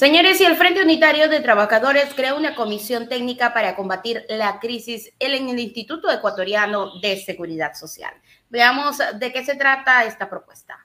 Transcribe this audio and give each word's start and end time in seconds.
Señores, 0.00 0.40
y 0.40 0.44
el 0.46 0.56
Frente 0.56 0.82
Unitario 0.82 1.28
de 1.28 1.40
Trabajadores 1.40 2.14
crea 2.16 2.32
una 2.32 2.54
comisión 2.54 3.06
técnica 3.06 3.52
para 3.52 3.76
combatir 3.76 4.24
la 4.30 4.58
crisis 4.58 5.12
en 5.18 5.50
el 5.50 5.58
Instituto 5.58 6.10
Ecuatoriano 6.10 6.98
de 7.00 7.22
Seguridad 7.22 7.74
Social. 7.74 8.14
Veamos 8.48 8.96
de 9.16 9.30
qué 9.30 9.44
se 9.44 9.56
trata 9.56 10.04
esta 10.04 10.30
propuesta. 10.30 10.78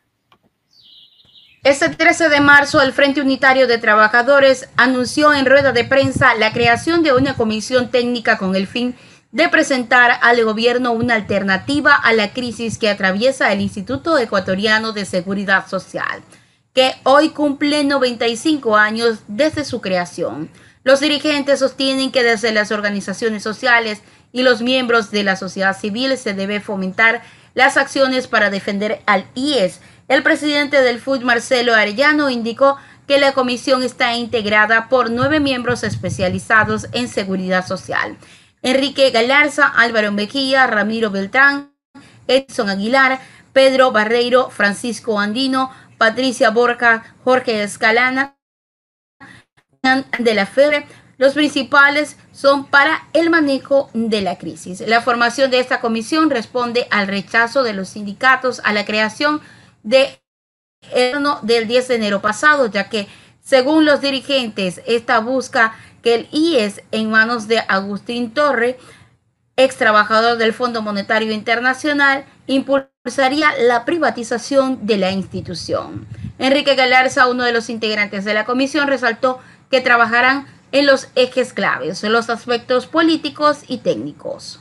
Este 1.63 1.87
13 1.87 2.27
de 2.27 2.41
marzo, 2.41 2.81
el 2.81 2.91
Frente 2.91 3.21
Unitario 3.21 3.67
de 3.67 3.77
Trabajadores 3.77 4.67
anunció 4.75 5.33
en 5.33 5.45
rueda 5.45 5.71
de 5.71 5.85
prensa 5.85 6.35
la 6.35 6.51
creación 6.51 7.01
de 7.01 7.13
una 7.13 7.37
comisión 7.37 7.91
técnica 7.91 8.37
con 8.37 8.53
el 8.53 8.67
fin 8.67 8.97
de 9.31 9.47
presentar 9.47 10.19
al 10.23 10.43
gobierno 10.43 10.91
una 10.91 11.13
alternativa 11.13 11.95
a 11.95 12.11
la 12.11 12.33
crisis 12.33 12.77
que 12.77 12.89
atraviesa 12.89 13.53
el 13.53 13.61
Instituto 13.61 14.17
Ecuatoriano 14.17 14.91
de 14.91 15.05
Seguridad 15.05 15.67
Social 15.69 16.21
que 16.75 16.93
hoy 17.03 17.29
cumple 17.29 17.85
95 17.85 18.75
años 18.75 19.19
desde 19.27 19.63
su 19.63 19.79
creación. 19.79 20.49
Los 20.83 20.99
dirigentes 20.99 21.59
sostienen 21.59 22.11
que 22.11 22.21
desde 22.21 22.51
las 22.51 22.71
organizaciones 22.71 23.41
sociales 23.41 24.01
y 24.33 24.43
los 24.43 24.61
miembros 24.61 25.09
de 25.09 25.23
la 25.23 25.37
sociedad 25.37 25.75
civil 25.75 26.17
se 26.17 26.33
debe 26.33 26.59
fomentar 26.59 27.23
las 27.53 27.77
acciones 27.77 28.27
para 28.27 28.49
defender 28.49 29.01
al 29.05 29.25
IES. 29.35 29.79
El 30.09 30.21
presidente 30.21 30.81
del 30.81 30.99
FUD, 30.99 31.21
Marcelo 31.21 31.73
Arellano, 31.73 32.29
indicó 32.29 32.77
que 33.07 33.19
la 33.19 33.31
comisión 33.31 33.81
está 33.81 34.13
integrada 34.15 34.89
por 34.89 35.09
nueve 35.09 35.39
miembros 35.39 35.83
especializados 35.83 36.87
en 36.91 37.07
seguridad 37.07 37.65
social. 37.65 38.17
Enrique 38.61 39.11
Galarza, 39.11 39.65
Álvaro 39.67 40.11
Mejía, 40.11 40.67
Ramiro 40.67 41.09
Beltrán, 41.09 41.71
Edson 42.27 42.69
Aguilar, 42.69 43.21
Pedro 43.53 43.93
Barreiro, 43.93 44.49
Francisco 44.49 45.17
Andino, 45.17 45.71
Patricia 45.97 46.49
Borja, 46.49 47.15
Jorge 47.23 47.63
Escalana 47.63 48.37
de 50.19 50.33
la 50.33 50.45
FEDRE. 50.45 50.87
Los 51.17 51.33
principales 51.33 52.17
son 52.33 52.65
para 52.65 53.07
el 53.13 53.29
manejo 53.29 53.89
de 53.93 54.21
la 54.21 54.37
crisis. 54.37 54.81
La 54.81 55.01
formación 55.01 55.49
de 55.49 55.59
esta 55.59 55.79
comisión 55.79 56.29
responde 56.29 56.87
al 56.91 57.07
rechazo 57.07 57.63
de 57.63 57.73
los 57.73 57.89
sindicatos 57.89 58.61
a 58.65 58.73
la 58.73 58.85
creación 58.85 59.41
de 59.83 60.19
del 61.41 61.67
10 61.67 61.87
de 61.87 61.95
enero 61.95 62.21
pasado, 62.21 62.67
ya 62.67 62.89
que 62.89 63.07
según 63.41 63.85
los 63.85 64.01
dirigentes, 64.01 64.81
esta 64.85 65.19
busca 65.19 65.75
que 66.03 66.15
el 66.15 66.27
IES 66.31 66.83
en 66.91 67.09
manos 67.09 67.47
de 67.47 67.59
Agustín 67.59 68.31
Torre, 68.31 68.77
ex 69.57 69.77
trabajador 69.77 70.37
del 70.37 70.53
Fondo 70.53 70.81
Monetario 70.81 71.31
Internacional, 71.31 72.25
impulsaría 72.47 73.49
la 73.59 73.85
privatización 73.85 74.85
de 74.85 74.97
la 74.97 75.11
institución. 75.11 76.05
Enrique 76.39 76.75
Galarza, 76.75 77.27
uno 77.27 77.43
de 77.43 77.53
los 77.53 77.69
integrantes 77.69 78.25
de 78.25 78.33
la 78.33 78.45
comisión, 78.45 78.87
resaltó 78.87 79.39
que 79.69 79.81
trabajarán 79.81 80.47
en 80.71 80.85
los 80.85 81.09
ejes 81.15 81.53
claves, 81.53 82.03
en 82.03 82.11
los 82.11 82.29
aspectos 82.29 82.87
políticos 82.87 83.63
y 83.67 83.77
técnicos. 83.77 84.59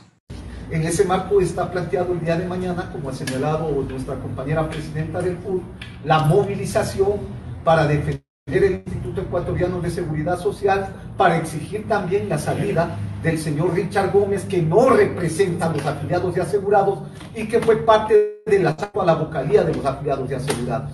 En 0.71 0.83
ese 0.83 1.05
marco 1.05 1.41
está 1.41 1.69
planteado 1.69 2.13
el 2.13 2.21
día 2.21 2.37
de 2.37 2.47
mañana, 2.47 2.89
como 2.91 3.09
ha 3.09 3.13
señalado 3.13 3.69
nuestra 3.87 4.15
compañera 4.15 4.67
presidenta 4.67 5.21
del 5.21 5.35
PUR, 5.35 5.61
la 6.03 6.19
movilización 6.19 7.19
para 7.63 7.85
defender 7.85 8.23
el 8.47 8.83
Instituto 8.85 9.21
Ecuatoriano 9.21 9.81
de 9.81 9.89
Seguridad 9.91 10.39
Social, 10.39 10.87
para 11.17 11.37
exigir 11.37 11.87
también 11.87 12.29
la 12.29 12.37
salida 12.37 12.97
del 13.25 13.39
señor 13.39 13.73
Richard 13.73 14.11
Gómez, 14.11 14.45
que 14.45 14.61
no 14.61 14.91
representa 14.91 15.65
a 15.65 15.73
los 15.73 15.83
afiliados 15.83 16.37
y 16.37 16.39
asegurados 16.39 16.99
y 17.35 17.47
que 17.47 17.59
fue 17.59 17.77
parte 17.77 18.43
de 18.45 18.59
la, 18.59 18.69
a 18.69 19.05
la 19.05 19.15
vocalía 19.15 19.63
de 19.63 19.73
los 19.73 19.83
afiliados 19.83 20.29
y 20.29 20.35
asegurados. 20.35 20.91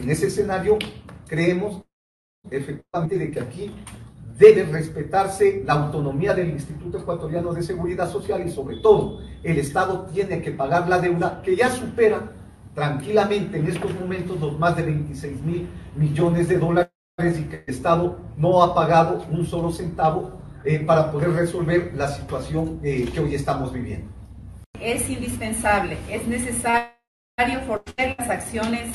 En 0.00 0.08
ese 0.08 0.28
escenario, 0.28 0.78
creemos 1.26 1.82
efectivamente 2.48 3.32
que 3.32 3.40
aquí 3.40 3.74
debe 4.38 4.62
respetarse 4.62 5.64
la 5.66 5.74
autonomía 5.74 6.34
del 6.34 6.50
Instituto 6.50 6.98
Ecuatoriano 6.98 7.52
de 7.52 7.64
Seguridad 7.64 8.08
Social 8.08 8.46
y 8.46 8.50
sobre 8.50 8.76
todo 8.76 9.18
el 9.42 9.58
Estado 9.58 10.06
tiene 10.12 10.40
que 10.40 10.52
pagar 10.52 10.88
la 10.88 11.00
deuda 11.00 11.42
que 11.42 11.56
ya 11.56 11.68
supera 11.68 12.32
tranquilamente 12.74 13.58
en 13.58 13.66
estos 13.66 13.92
momentos 13.94 14.40
los 14.40 14.56
más 14.56 14.76
de 14.76 14.84
26 14.84 15.42
mil 15.42 15.68
millones 15.96 16.48
de 16.48 16.58
dólares 16.58 16.90
y 17.18 17.42
que 17.42 17.56
el 17.56 17.64
Estado 17.66 18.18
no 18.36 18.62
ha 18.62 18.72
pagado 18.72 19.24
un 19.30 19.44
solo 19.44 19.72
centavo 19.72 20.41
eh, 20.64 20.78
para 20.80 21.10
poder 21.10 21.32
resolver 21.32 21.92
la 21.94 22.08
situación 22.08 22.80
eh, 22.82 23.08
que 23.12 23.20
hoy 23.20 23.34
estamos 23.34 23.72
viviendo. 23.72 24.06
Es 24.80 25.08
indispensable, 25.08 25.96
es 26.08 26.26
necesario 26.26 26.90
fortalecer 27.66 28.16
las 28.18 28.30
acciones 28.30 28.90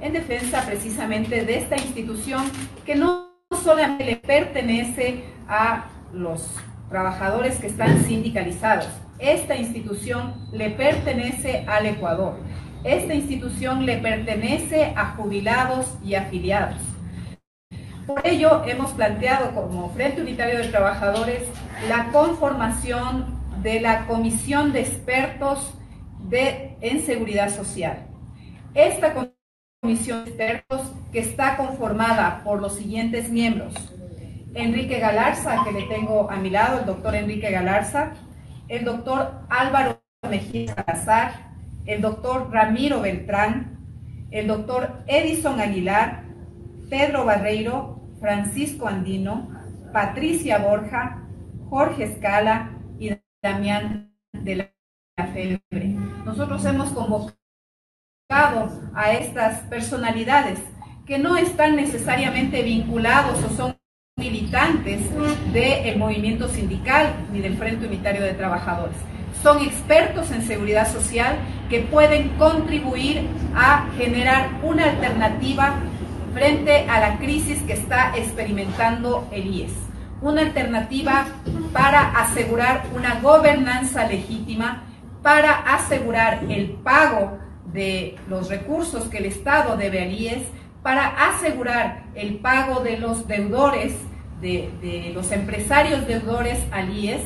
en 0.00 0.12
defensa 0.12 0.64
precisamente 0.66 1.44
de 1.44 1.58
esta 1.58 1.76
institución 1.76 2.44
que 2.86 2.94
no 2.94 3.30
solamente 3.62 4.04
le 4.04 4.16
pertenece 4.16 5.24
a 5.48 5.86
los 6.12 6.48
trabajadores 6.88 7.58
que 7.58 7.66
están 7.66 8.04
sindicalizados, 8.04 8.88
esta 9.18 9.56
institución 9.56 10.34
le 10.52 10.70
pertenece 10.70 11.64
al 11.66 11.86
Ecuador, 11.86 12.36
esta 12.84 13.14
institución 13.14 13.84
le 13.84 13.98
pertenece 13.98 14.94
a 14.96 15.14
jubilados 15.16 15.98
y 16.02 16.14
afiliados. 16.14 16.78
Por 18.10 18.26
ello, 18.26 18.64
hemos 18.66 18.90
planteado 18.90 19.54
como 19.54 19.90
Frente 19.90 20.20
Unitario 20.20 20.58
de 20.58 20.66
Trabajadores 20.66 21.44
la 21.88 22.10
conformación 22.10 23.38
de 23.62 23.80
la 23.80 24.08
Comisión 24.08 24.72
de 24.72 24.80
Expertos 24.80 25.74
de, 26.28 26.76
en 26.80 27.06
Seguridad 27.06 27.54
Social. 27.54 28.08
Esta 28.74 29.14
comisión 29.80 30.24
de 30.24 30.30
expertos 30.30 30.92
que 31.12 31.20
está 31.20 31.56
conformada 31.56 32.40
por 32.42 32.60
los 32.60 32.74
siguientes 32.74 33.30
miembros. 33.30 33.74
Enrique 34.54 34.98
Galarza, 34.98 35.62
que 35.62 35.70
le 35.70 35.84
tengo 35.84 36.28
a 36.32 36.34
mi 36.34 36.50
lado, 36.50 36.80
el 36.80 36.86
doctor 36.86 37.14
Enrique 37.14 37.48
Galarza, 37.52 38.14
el 38.66 38.84
doctor 38.84 39.42
Álvaro 39.48 40.02
Mejía 40.28 40.74
Salazar, 40.74 41.52
el 41.86 42.00
doctor 42.00 42.50
Ramiro 42.50 43.02
Beltrán, 43.02 43.78
el 44.32 44.48
doctor 44.48 45.04
Edison 45.06 45.60
Aguilar, 45.60 46.24
Pedro 46.88 47.24
Barreiro, 47.24 47.99
Francisco 48.20 48.86
Andino, 48.86 49.48
Patricia 49.92 50.58
Borja, 50.58 51.26
Jorge 51.68 52.04
Escala 52.04 52.70
y 52.98 53.16
Damián 53.42 54.14
de 54.32 54.56
la 54.56 54.70
Febre. 55.32 55.96
Nosotros 56.24 56.64
hemos 56.64 56.90
convocado 56.90 57.34
a 58.94 59.12
estas 59.12 59.60
personalidades 59.62 60.58
que 61.06 61.18
no 61.18 61.36
están 61.36 61.76
necesariamente 61.76 62.62
vinculados 62.62 63.42
o 63.44 63.50
son 63.50 63.76
militantes 64.16 65.00
del 65.52 65.98
movimiento 65.98 66.48
sindical 66.48 67.14
ni 67.32 67.40
del 67.40 67.56
Frente 67.56 67.86
Unitario 67.86 68.22
de 68.22 68.34
Trabajadores. 68.34 68.96
Son 69.42 69.62
expertos 69.62 70.30
en 70.30 70.42
seguridad 70.42 70.86
social 70.92 71.36
que 71.70 71.80
pueden 71.80 72.28
contribuir 72.30 73.26
a 73.54 73.88
generar 73.96 74.50
una 74.62 74.84
alternativa 74.84 75.76
frente 76.32 76.88
a 76.88 77.00
la 77.00 77.18
crisis 77.18 77.60
que 77.62 77.72
está 77.72 78.12
experimentando 78.16 79.28
el 79.32 79.46
IES. 79.46 79.72
Una 80.22 80.42
alternativa 80.42 81.26
para 81.72 82.10
asegurar 82.20 82.84
una 82.94 83.20
gobernanza 83.20 84.06
legítima, 84.06 84.84
para 85.22 85.52
asegurar 85.74 86.44
el 86.48 86.70
pago 86.70 87.38
de 87.72 88.16
los 88.28 88.48
recursos 88.48 89.08
que 89.08 89.18
el 89.18 89.26
Estado 89.26 89.76
debe 89.76 90.02
al 90.02 90.12
IES, 90.12 90.42
para 90.82 91.06
asegurar 91.28 92.04
el 92.14 92.38
pago 92.38 92.80
de 92.80 92.98
los 92.98 93.26
deudores, 93.28 93.94
de, 94.40 94.70
de 94.80 95.10
los 95.14 95.30
empresarios 95.32 96.06
deudores 96.06 96.58
al 96.72 96.96
IES, 96.96 97.22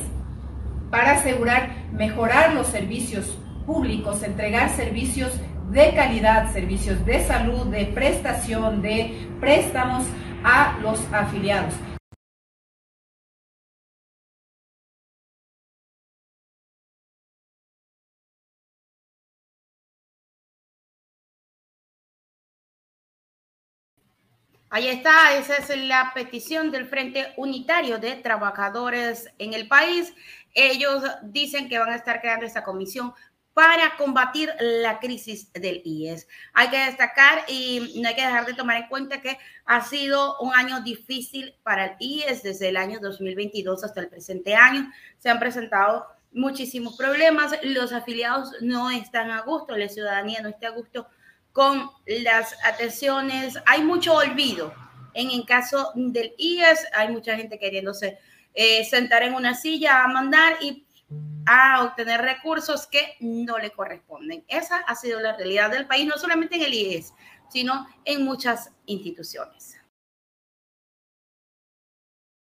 para 0.89 1.13
asegurar 1.13 1.69
mejorar 1.91 2.53
los 2.53 2.67
servicios 2.67 3.37
públicos, 3.65 4.23
entregar 4.23 4.69
servicios 4.69 5.31
de 5.71 5.93
calidad, 5.93 6.51
servicios 6.53 7.05
de 7.05 7.23
salud, 7.25 7.67
de 7.67 7.85
prestación, 7.87 8.81
de 8.81 9.27
préstamos 9.39 10.05
a 10.43 10.77
los 10.81 10.99
afiliados. 11.11 11.73
Ahí 24.69 24.89
está, 24.89 25.37
esa 25.37 25.55
es 25.55 25.69
la 25.87 26.11
petición 26.13 26.69
del 26.69 26.85
Frente 26.87 27.33
Unitario 27.37 27.97
de 27.97 28.15
Trabajadores 28.15 29.33
en 29.37 29.53
el 29.53 29.69
país. 29.69 30.13
Ellos 30.53 31.01
dicen 31.23 31.69
que 31.69 31.79
van 31.79 31.91
a 31.91 31.95
estar 31.95 32.19
creando 32.19 32.45
esta 32.45 32.63
comisión 32.63 33.13
para 33.55 33.95
combatir 33.95 34.51
la 34.59 34.99
crisis 34.99 35.51
del 35.53 35.81
IES. 35.85 36.27
Hay 36.53 36.69
que 36.69 36.77
destacar 36.77 37.45
y 37.47 37.93
no 38.01 38.09
hay 38.09 38.13
que 38.13 38.21
dejar 38.21 38.45
de 38.45 38.53
tomar 38.53 38.75
en 38.75 38.89
cuenta 38.89 39.21
que 39.21 39.39
ha 39.63 39.81
sido 39.81 40.37
un 40.39 40.53
año 40.53 40.81
difícil 40.81 41.55
para 41.63 41.85
el 41.85 41.95
IES 41.97 42.43
desde 42.43 42.67
el 42.67 42.75
año 42.75 42.99
2022 42.99 43.85
hasta 43.85 44.01
el 44.01 44.09
presente 44.09 44.55
año. 44.55 44.91
Se 45.19 45.29
han 45.29 45.39
presentado 45.39 46.05
muchísimos 46.33 46.97
problemas, 46.97 47.57
los 47.63 47.93
afiliados 47.93 48.51
no 48.59 48.91
están 48.91 49.31
a 49.31 49.39
gusto, 49.43 49.77
la 49.77 49.87
ciudadanía 49.87 50.41
no 50.41 50.49
está 50.49 50.67
a 50.67 50.71
gusto 50.71 51.07
con 51.53 51.89
las 52.05 52.53
atenciones, 52.65 53.57
hay 53.65 53.81
mucho 53.83 54.15
olvido 54.15 54.73
En 55.13 55.31
el 55.31 55.45
caso 55.45 55.93
del 55.95 56.33
IES, 56.37 56.87
hay 56.91 57.07
mucha 57.07 57.37
gente 57.37 57.57
queriéndose 57.57 58.19
eh, 58.53 58.83
sentar 58.83 59.23
en 59.23 59.33
una 59.33 59.53
silla 59.53 60.03
a 60.03 60.09
mandar 60.09 60.57
y 60.59 60.84
a 61.45 61.83
obtener 61.83 62.21
recursos 62.21 62.87
que 62.87 63.15
no 63.19 63.57
le 63.57 63.71
corresponden. 63.71 64.43
Esa 64.47 64.77
ha 64.79 64.95
sido 64.95 65.19
la 65.19 65.35
realidad 65.35 65.71
del 65.71 65.87
país, 65.87 66.07
no 66.07 66.17
solamente 66.17 66.55
en 66.55 66.63
el 66.63 66.73
IES, 66.73 67.13
sino 67.49 67.87
en 68.03 68.23
muchas 68.23 68.71
instituciones. 68.85 69.74